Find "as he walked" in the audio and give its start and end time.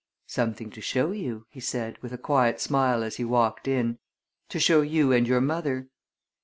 3.03-3.67